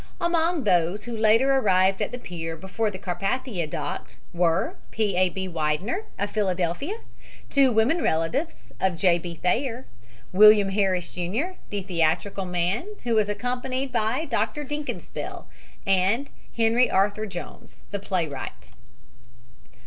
[0.19, 5.15] Among those who later arrived at the pier before the Carpathia docked were P.
[5.15, 5.29] A.
[5.29, 5.47] B.
[5.47, 6.95] Widener, of Philadelphia,
[7.51, 9.19] two women relatives of J.
[9.19, 9.35] B.
[9.35, 9.85] Thayer,
[10.33, 15.45] William Harris, Jr., the theatrical man, who was accompanied by Dr Dinkelspiel,
[15.85, 18.71] and Henry Arthur Jones, the playwright.